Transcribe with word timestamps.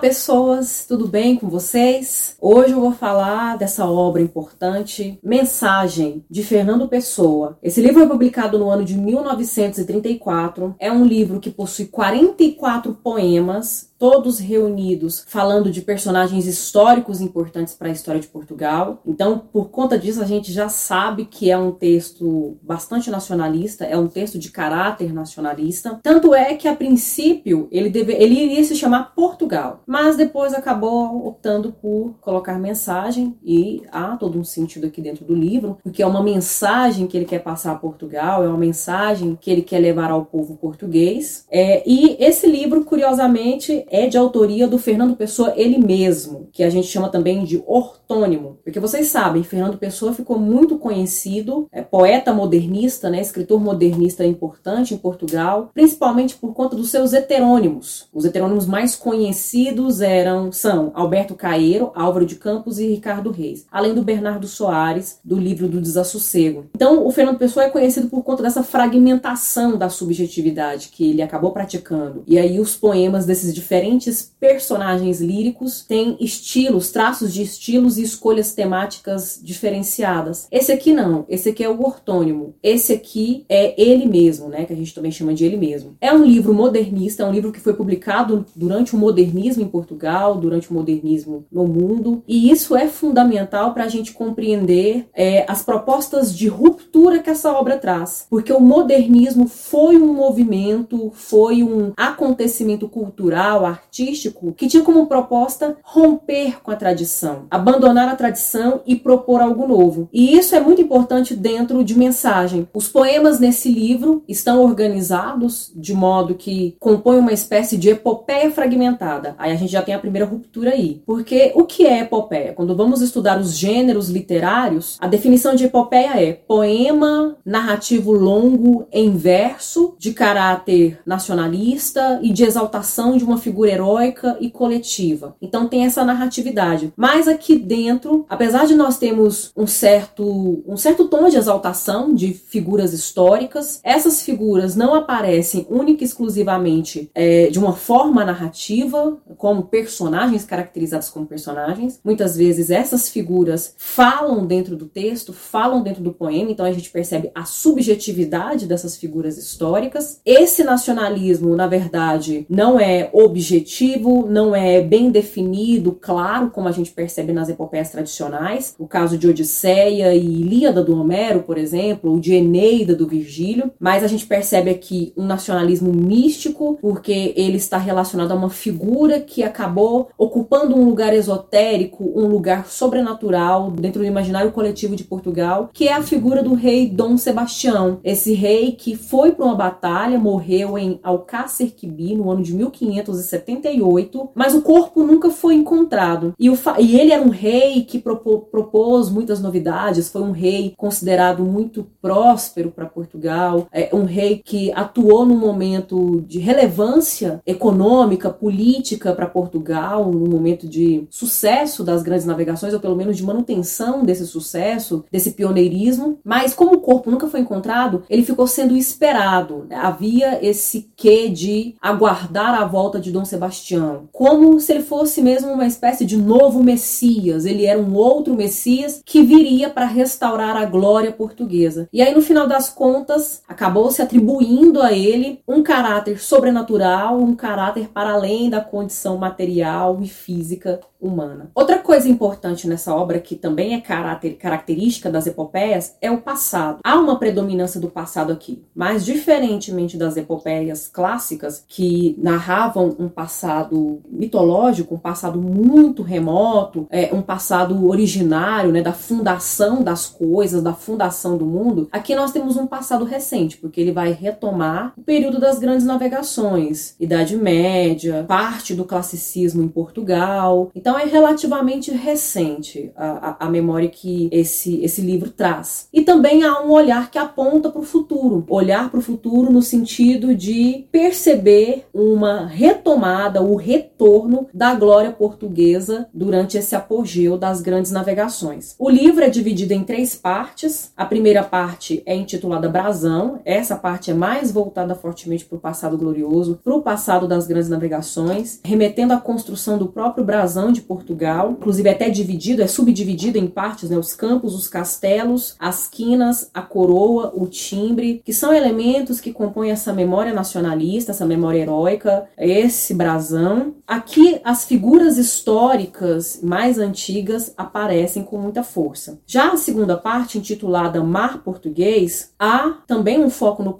pessoas, 0.00 0.86
tudo 0.88 1.06
bem 1.06 1.36
com 1.36 1.46
vocês? 1.48 2.36
Hoje 2.40 2.72
eu 2.72 2.80
vou 2.80 2.92
falar 2.92 3.58
dessa 3.58 3.84
obra 3.86 4.22
importante, 4.22 5.18
Mensagem, 5.22 6.24
de 6.28 6.42
Fernando 6.42 6.88
Pessoa. 6.88 7.58
Esse 7.62 7.82
livro 7.82 8.00
foi 8.00 8.08
publicado 8.08 8.58
no 8.58 8.70
ano 8.70 8.82
de 8.82 8.96
1934. 8.96 10.74
É 10.78 10.90
um 10.90 11.04
livro 11.04 11.38
que 11.38 11.50
possui 11.50 11.84
44 11.84 12.94
poemas 12.94 13.92
todos 14.04 14.38
reunidos 14.38 15.24
falando 15.26 15.70
de 15.70 15.80
personagens 15.80 16.46
históricos 16.46 17.22
importantes 17.22 17.72
para 17.72 17.88
a 17.88 17.90
história 17.90 18.20
de 18.20 18.26
Portugal. 18.26 19.00
Então, 19.06 19.38
por 19.50 19.70
conta 19.70 19.98
disso, 19.98 20.20
a 20.20 20.26
gente 20.26 20.52
já 20.52 20.68
sabe 20.68 21.24
que 21.24 21.50
é 21.50 21.56
um 21.56 21.72
texto 21.72 22.58
bastante 22.60 23.10
nacionalista, 23.10 23.82
é 23.82 23.96
um 23.96 24.06
texto 24.06 24.38
de 24.38 24.50
caráter 24.50 25.10
nacionalista. 25.10 26.00
Tanto 26.02 26.34
é 26.34 26.54
que, 26.54 26.68
a 26.68 26.76
princípio, 26.76 27.66
ele, 27.72 27.88
deve, 27.88 28.12
ele 28.12 28.34
iria 28.34 28.62
se 28.62 28.76
chamar 28.76 29.14
Portugal, 29.14 29.82
mas 29.86 30.18
depois 30.18 30.52
acabou 30.52 31.26
optando 31.26 31.72
por 31.72 32.14
colocar 32.20 32.58
mensagem, 32.58 33.38
e 33.42 33.84
há 33.90 34.18
todo 34.18 34.38
um 34.38 34.44
sentido 34.44 34.86
aqui 34.86 35.00
dentro 35.00 35.24
do 35.24 35.34
livro, 35.34 35.78
porque 35.82 36.02
é 36.02 36.06
uma 36.06 36.22
mensagem 36.22 37.06
que 37.06 37.16
ele 37.16 37.24
quer 37.24 37.38
passar 37.38 37.72
a 37.72 37.76
Portugal, 37.76 38.44
é 38.44 38.48
uma 38.48 38.58
mensagem 38.58 39.34
que 39.40 39.50
ele 39.50 39.62
quer 39.62 39.78
levar 39.78 40.10
ao 40.10 40.26
povo 40.26 40.56
português. 40.56 41.46
É, 41.50 41.82
e 41.88 42.18
esse 42.22 42.46
livro, 42.46 42.84
curiosamente, 42.84 43.86
é 43.94 44.08
de 44.08 44.18
autoria 44.18 44.66
do 44.66 44.76
Fernando 44.76 45.14
Pessoa 45.14 45.52
ele 45.54 45.78
mesmo, 45.78 46.48
que 46.52 46.64
a 46.64 46.68
gente 46.68 46.88
chama 46.88 47.08
também 47.08 47.44
de 47.44 47.62
ortônimo. 47.64 48.58
Porque 48.64 48.80
vocês 48.80 49.06
sabem, 49.06 49.44
Fernando 49.44 49.78
Pessoa 49.78 50.12
ficou 50.12 50.36
muito 50.36 50.78
conhecido, 50.78 51.68
é 51.70 51.80
poeta 51.80 52.34
modernista, 52.34 53.08
né, 53.08 53.20
escritor 53.20 53.60
modernista 53.60 54.26
importante 54.26 54.94
em 54.94 54.98
Portugal, 54.98 55.70
principalmente 55.72 56.34
por 56.34 56.52
conta 56.54 56.74
dos 56.74 56.90
seus 56.90 57.12
heterônimos. 57.12 58.08
Os 58.12 58.24
heterônimos 58.24 58.66
mais 58.66 58.96
conhecidos 58.96 60.00
eram 60.00 60.50
são 60.50 60.90
Alberto 60.92 61.36
Caeiro, 61.36 61.92
Álvaro 61.94 62.26
de 62.26 62.34
Campos 62.34 62.80
e 62.80 62.88
Ricardo 62.88 63.30
Reis, 63.30 63.64
além 63.70 63.94
do 63.94 64.02
Bernardo 64.02 64.48
Soares, 64.48 65.20
do 65.24 65.38
livro 65.38 65.68
do 65.68 65.80
Desassossego. 65.80 66.66
Então, 66.74 67.06
o 67.06 67.12
Fernando 67.12 67.38
Pessoa 67.38 67.64
é 67.64 67.70
conhecido 67.70 68.08
por 68.08 68.24
conta 68.24 68.42
dessa 68.42 68.64
fragmentação 68.64 69.78
da 69.78 69.88
subjetividade 69.88 70.88
que 70.88 71.10
ele 71.10 71.22
acabou 71.22 71.52
praticando. 71.52 72.24
E 72.26 72.36
aí 72.36 72.58
os 72.58 72.74
poemas 72.76 73.24
desses 73.24 73.54
diferentes 73.54 73.83
diferentes 73.84 74.34
personagens 74.40 75.20
líricos 75.20 75.82
têm 75.82 76.16
estilos, 76.20 76.90
traços 76.90 77.32
de 77.32 77.42
estilos 77.42 77.98
e 77.98 78.02
escolhas 78.02 78.54
temáticas 78.54 79.38
diferenciadas. 79.42 80.48
Esse 80.50 80.72
aqui 80.72 80.92
não, 80.92 81.24
esse 81.28 81.50
aqui 81.50 81.62
é 81.62 81.68
o 81.68 81.80
ortônimo. 81.82 82.54
Esse 82.62 82.92
aqui 82.92 83.44
é 83.48 83.80
ele 83.80 84.06
mesmo, 84.06 84.48
né, 84.48 84.64
que 84.64 84.72
a 84.72 84.76
gente 84.76 84.94
também 84.94 85.10
chama 85.10 85.34
de 85.34 85.44
ele 85.44 85.56
mesmo. 85.56 85.96
É 86.00 86.12
um 86.12 86.24
livro 86.24 86.54
modernista, 86.54 87.22
é 87.22 87.26
um 87.26 87.32
livro 87.32 87.52
que 87.52 87.60
foi 87.60 87.74
publicado 87.74 88.46
durante 88.54 88.94
o 88.94 88.98
modernismo 88.98 89.62
em 89.62 89.68
Portugal, 89.68 90.36
durante 90.36 90.70
o 90.70 90.74
modernismo 90.74 91.44
no 91.50 91.66
mundo, 91.66 92.22
e 92.26 92.50
isso 92.50 92.76
é 92.76 92.86
fundamental 92.86 93.74
para 93.74 93.84
a 93.84 93.88
gente 93.88 94.12
compreender 94.12 95.08
é, 95.14 95.44
as 95.48 95.62
propostas 95.62 96.36
de 96.36 96.48
ruptura 96.48 97.18
que 97.18 97.30
essa 97.30 97.52
obra 97.52 97.76
traz, 97.76 98.26
porque 98.30 98.52
o 98.52 98.60
modernismo 98.60 99.46
foi 99.46 99.96
um 99.96 100.14
movimento, 100.14 101.10
foi 101.14 101.62
um 101.62 101.92
acontecimento 101.96 102.88
cultural 102.88 103.63
artístico 103.64 104.52
que 104.52 104.66
tinha 104.66 104.82
como 104.82 105.06
proposta 105.06 105.76
romper 105.82 106.62
com 106.62 106.70
a 106.70 106.76
tradição, 106.76 107.46
abandonar 107.50 108.08
a 108.08 108.16
tradição 108.16 108.80
e 108.86 108.96
propor 108.96 109.40
algo 109.40 109.66
novo. 109.66 110.08
E 110.12 110.36
isso 110.36 110.54
é 110.54 110.60
muito 110.60 110.82
importante 110.82 111.34
dentro 111.34 111.82
de 111.84 111.96
mensagem. 111.96 112.68
Os 112.74 112.88
poemas 112.88 113.40
nesse 113.40 113.68
livro 113.68 114.22
estão 114.28 114.62
organizados 114.62 115.72
de 115.74 115.94
modo 115.94 116.34
que 116.34 116.76
compõem 116.78 117.18
uma 117.18 117.32
espécie 117.32 117.76
de 117.76 117.90
epopeia 117.90 118.50
fragmentada. 118.50 119.34
Aí 119.38 119.52
a 119.52 119.56
gente 119.56 119.72
já 119.72 119.82
tem 119.82 119.94
a 119.94 119.98
primeira 119.98 120.26
ruptura 120.26 120.70
aí. 120.70 121.02
Porque 121.06 121.52
o 121.54 121.64
que 121.64 121.86
é 121.86 122.00
epopeia? 122.00 122.52
Quando 122.52 122.76
vamos 122.76 123.00
estudar 123.00 123.40
os 123.40 123.56
gêneros 123.56 124.08
literários, 124.08 124.96
a 125.00 125.06
definição 125.06 125.54
de 125.54 125.64
epopeia 125.64 126.22
é 126.22 126.32
poema 126.32 127.36
narrativo 127.44 128.12
longo 128.12 128.86
em 128.92 129.16
verso, 129.16 129.94
de 129.98 130.12
caráter 130.12 130.98
nacionalista 131.06 132.20
e 132.22 132.32
de 132.32 132.44
exaltação 132.44 133.16
de 133.16 133.24
uma 133.24 133.38
figura 133.38 133.53
figura 133.54 133.70
heróica 133.70 134.36
e 134.40 134.50
coletiva. 134.50 135.36
Então 135.40 135.68
tem 135.68 135.84
essa 135.84 136.04
narratividade. 136.04 136.92
Mas 136.96 137.28
aqui 137.28 137.56
dentro, 137.56 138.26
apesar 138.28 138.66
de 138.66 138.74
nós 138.74 138.98
termos 138.98 139.52
um 139.56 139.64
certo, 139.64 140.64
um 140.66 140.76
certo 140.76 141.04
tom 141.04 141.28
de 141.28 141.36
exaltação 141.36 142.12
de 142.12 142.34
figuras 142.34 142.92
históricas, 142.92 143.80
essas 143.84 144.22
figuras 144.22 144.74
não 144.74 144.92
aparecem 144.92 145.68
única 145.70 146.02
e 146.02 146.06
exclusivamente 146.06 147.08
é, 147.14 147.46
de 147.46 147.60
uma 147.60 147.74
forma 147.74 148.24
narrativa, 148.24 149.18
como 149.38 149.66
personagens 149.66 150.44
caracterizados 150.44 151.08
como 151.08 151.24
personagens. 151.24 152.00
Muitas 152.02 152.36
vezes 152.36 152.70
essas 152.70 153.08
figuras 153.08 153.74
falam 153.78 154.44
dentro 154.44 154.74
do 154.74 154.86
texto, 154.86 155.32
falam 155.32 155.80
dentro 155.80 156.02
do 156.02 156.12
poema, 156.12 156.50
então 156.50 156.66
a 156.66 156.72
gente 156.72 156.90
percebe 156.90 157.30
a 157.32 157.44
subjetividade 157.44 158.66
dessas 158.66 158.96
figuras 158.96 159.38
históricas. 159.38 160.20
Esse 160.26 160.64
nacionalismo, 160.64 161.54
na 161.54 161.68
verdade, 161.68 162.46
não 162.50 162.80
é 162.80 163.10
objetivo 163.12 163.43
objetivo, 163.44 164.26
não 164.26 164.56
é 164.56 164.80
bem 164.80 165.10
definido, 165.10 165.92
claro, 165.92 166.50
como 166.50 166.66
a 166.66 166.72
gente 166.72 166.90
percebe 166.90 167.30
nas 167.32 167.50
epopeias 167.50 167.90
tradicionais. 167.90 168.74
O 168.78 168.86
caso 168.86 169.18
de 169.18 169.28
Odisseia 169.28 170.14
e 170.14 170.24
Ilíada 170.24 170.82
do 170.82 170.98
Homero, 170.98 171.42
por 171.42 171.58
exemplo, 171.58 172.10
ou 172.10 172.18
de 172.18 172.32
Eneida 172.32 172.94
do 172.94 173.06
Virgílio, 173.06 173.70
mas 173.78 174.02
a 174.02 174.06
gente 174.06 174.24
percebe 174.24 174.70
aqui 174.70 175.12
um 175.14 175.26
nacionalismo 175.26 175.92
místico, 175.92 176.78
porque 176.80 177.34
ele 177.36 177.58
está 177.58 177.76
relacionado 177.76 178.32
a 178.32 178.34
uma 178.34 178.48
figura 178.48 179.20
que 179.20 179.42
acabou 179.42 180.08
ocupando 180.16 180.74
um 180.74 180.86
lugar 180.86 181.12
esotérico, 181.14 182.12
um 182.16 182.26
lugar 182.26 182.66
sobrenatural 182.66 183.70
dentro 183.70 184.00
do 184.00 184.06
imaginário 184.06 184.52
coletivo 184.52 184.96
de 184.96 185.04
Portugal, 185.04 185.68
que 185.72 185.88
é 185.88 185.92
a 185.92 186.02
figura 186.02 186.42
do 186.42 186.54
rei 186.54 186.88
Dom 186.88 187.18
Sebastião. 187.18 188.00
Esse 188.02 188.32
rei 188.32 188.72
que 188.72 188.96
foi 188.96 189.32
para 189.32 189.44
uma 189.44 189.54
batalha, 189.54 190.18
morreu 190.18 190.78
em 190.78 190.98
Alcácer 191.02 191.72
Quibir 191.72 192.16
no 192.16 192.30
ano 192.30 192.42
de 192.42 192.54
1570 192.54 193.33
78, 193.34 194.30
mas 194.34 194.54
o 194.54 194.62
corpo 194.62 195.02
nunca 195.02 195.30
foi 195.30 195.54
encontrado. 195.54 196.34
E, 196.38 196.50
o 196.50 196.58
e 196.78 196.98
ele 196.98 197.12
era 197.12 197.22
um 197.22 197.30
rei 197.30 197.82
que 197.82 197.98
propôs 197.98 199.10
muitas 199.10 199.40
novidades, 199.40 200.08
foi 200.08 200.22
um 200.22 200.32
rei 200.32 200.74
considerado 200.76 201.44
muito 201.44 201.86
próspero 202.00 202.70
para 202.70 202.86
Portugal, 202.86 203.66
é 203.72 203.90
um 203.92 204.04
rei 204.04 204.40
que 204.44 204.72
atuou 204.72 205.26
num 205.26 205.36
momento 205.36 206.22
de 206.26 206.38
relevância 206.38 207.40
econômica, 207.46 208.30
política 208.30 209.12
para 209.12 209.26
Portugal, 209.26 210.10
num 210.10 210.28
momento 210.28 210.68
de 210.68 211.06
sucesso 211.10 211.82
das 211.82 212.02
grandes 212.02 212.26
navegações, 212.26 212.74
ou 212.74 212.80
pelo 212.80 212.96
menos 212.96 213.16
de 213.16 213.24
manutenção 213.24 214.04
desse 214.04 214.26
sucesso, 214.26 215.04
desse 215.10 215.32
pioneirismo. 215.32 216.18
Mas 216.24 216.54
como 216.54 216.74
o 216.74 216.80
corpo 216.80 217.10
nunca 217.10 217.26
foi 217.26 217.40
encontrado, 217.40 218.02
ele 218.08 218.24
ficou 218.24 218.46
sendo 218.46 218.76
esperado. 218.76 219.66
Havia 219.70 220.44
esse 220.44 220.90
quê 220.96 221.28
de 221.28 221.74
aguardar 221.80 222.54
a 222.54 222.64
volta 222.64 223.00
de 223.00 223.10
Dom 223.10 223.23
Sebastião, 223.24 224.08
como 224.12 224.58
se 224.60 224.72
ele 224.72 224.82
fosse 224.82 225.22
mesmo 225.22 225.52
uma 225.52 225.66
espécie 225.66 226.04
de 226.04 226.16
novo 226.16 226.62
Messias. 226.62 227.44
Ele 227.44 227.66
era 227.66 227.80
um 227.80 227.94
outro 227.94 228.34
Messias 228.34 229.02
que 229.04 229.22
viria 229.22 229.70
para 229.70 229.86
restaurar 229.86 230.56
a 230.56 230.64
glória 230.64 231.12
portuguesa. 231.12 231.88
E 231.92 232.02
aí, 232.02 232.14
no 232.14 232.22
final 232.22 232.46
das 232.46 232.68
contas, 232.68 233.42
acabou 233.48 233.90
se 233.90 234.02
atribuindo 234.02 234.80
a 234.82 234.92
ele 234.92 235.40
um 235.46 235.62
caráter 235.62 236.20
sobrenatural, 236.20 237.18
um 237.18 237.34
caráter 237.34 237.88
para 237.88 238.12
além 238.12 238.50
da 238.50 238.60
condição 238.60 239.16
material 239.16 239.98
e 240.02 240.08
física 240.08 240.80
humana. 241.04 241.50
Outra 241.54 241.78
coisa 241.78 242.08
importante 242.08 242.66
nessa 242.66 242.94
obra, 242.94 243.20
que 243.20 243.36
também 243.36 243.74
é 243.74 243.80
caráter, 243.80 244.34
característica 244.36 245.10
das 245.10 245.26
epopeias, 245.26 245.96
é 246.00 246.10
o 246.10 246.22
passado. 246.22 246.78
Há 246.82 246.96
uma 246.96 247.18
predominância 247.18 247.80
do 247.80 247.88
passado 247.88 248.32
aqui, 248.32 248.64
mas 248.74 249.04
diferentemente 249.04 249.96
das 249.96 250.16
epopeias 250.16 250.88
clássicas, 250.88 251.64
que 251.68 252.16
narravam 252.18 252.96
um 252.98 253.08
passado 253.08 254.00
mitológico, 254.10 254.94
um 254.94 254.98
passado 254.98 255.40
muito 255.40 256.02
remoto, 256.02 256.86
é, 256.90 257.10
um 257.12 257.22
passado 257.22 257.86
originário, 257.86 258.72
né, 258.72 258.80
da 258.80 258.92
fundação 258.92 259.82
das 259.82 260.06
coisas, 260.06 260.62
da 260.62 260.72
fundação 260.72 261.36
do 261.36 261.44
mundo, 261.44 261.88
aqui 261.92 262.14
nós 262.14 262.32
temos 262.32 262.56
um 262.56 262.66
passado 262.66 263.04
recente, 263.04 263.56
porque 263.58 263.80
ele 263.80 263.92
vai 263.92 264.12
retomar 264.12 264.92
o 264.96 265.02
período 265.02 265.38
das 265.38 265.58
grandes 265.58 265.84
navegações, 265.84 266.94
Idade 266.98 267.36
Média, 267.36 268.24
parte 268.26 268.74
do 268.74 268.84
classicismo 268.84 269.62
em 269.62 269.68
Portugal. 269.68 270.70
Então 270.74 270.93
é 270.98 271.04
relativamente 271.04 271.90
recente 271.90 272.92
a, 272.96 273.36
a, 273.40 273.46
a 273.46 273.50
memória 273.50 273.88
que 273.88 274.28
esse, 274.32 274.82
esse 274.84 275.00
livro 275.00 275.30
traz. 275.30 275.88
E 275.92 276.02
também 276.02 276.42
há 276.42 276.62
um 276.62 276.70
olhar 276.70 277.10
que 277.10 277.18
aponta 277.18 277.70
para 277.70 277.80
o 277.80 277.84
futuro, 277.84 278.44
olhar 278.48 278.90
para 278.90 278.98
o 278.98 279.02
futuro 279.02 279.52
no 279.52 279.62
sentido 279.62 280.34
de 280.34 280.86
perceber 280.90 281.86
uma 281.92 282.46
retomada, 282.46 283.42
o 283.42 283.56
retorno 283.56 284.48
da 284.52 284.74
glória 284.74 285.10
portuguesa 285.10 286.08
durante 286.12 286.56
esse 286.56 286.74
apogeu 286.74 287.36
das 287.36 287.60
grandes 287.60 287.90
navegações. 287.90 288.74
O 288.78 288.88
livro 288.90 289.24
é 289.24 289.28
dividido 289.28 289.72
em 289.72 289.84
três 289.84 290.14
partes. 290.14 290.92
A 290.96 291.04
primeira 291.04 291.42
parte 291.42 292.02
é 292.06 292.14
intitulada 292.14 292.68
Brasão. 292.68 293.40
Essa 293.44 293.76
parte 293.76 294.10
é 294.10 294.14
mais 294.14 294.50
voltada 294.50 294.94
fortemente 294.94 295.44
para 295.44 295.56
o 295.56 295.60
passado 295.60 295.96
glorioso, 295.96 296.60
para 296.62 296.74
o 296.74 296.82
passado 296.82 297.26
das 297.26 297.46
grandes 297.46 297.68
navegações, 297.68 298.60
remetendo 298.64 299.12
à 299.12 299.18
construção 299.18 299.78
do 299.78 299.88
próprio 299.88 300.24
brasão 300.24 300.72
de 300.72 300.80
Portugal. 300.84 301.52
Inclusive 301.52 301.88
é 301.88 301.92
até 301.92 302.08
dividido, 302.08 302.62
é 302.62 302.66
subdividido 302.66 303.38
em 303.38 303.46
partes, 303.46 303.90
né? 303.90 303.98
Os 303.98 304.14
campos, 304.14 304.54
os 304.54 304.68
castelos, 304.68 305.56
as 305.58 305.88
quinas, 305.88 306.50
a 306.54 306.62
coroa, 306.62 307.32
o 307.34 307.46
timbre, 307.46 308.22
que 308.24 308.32
são 308.32 308.52
elementos 308.52 309.20
que 309.20 309.32
compõem 309.32 309.70
essa 309.70 309.92
memória 309.92 310.32
nacionalista, 310.32 311.10
essa 311.10 311.26
memória 311.26 311.58
heróica, 311.58 312.26
esse 312.38 312.94
brasão. 312.94 313.74
Aqui 313.86 314.40
as 314.44 314.64
figuras 314.64 315.18
históricas 315.18 316.40
mais 316.42 316.78
antigas 316.78 317.52
aparecem 317.56 318.22
com 318.22 318.38
muita 318.38 318.62
força. 318.62 319.20
Já 319.26 319.52
a 319.52 319.56
segunda 319.56 319.96
parte, 319.96 320.38
intitulada 320.38 321.02
Mar 321.02 321.42
Português, 321.42 322.32
há 322.38 322.78
também 322.86 323.22
um 323.22 323.30
foco 323.30 323.62
no 323.62 323.74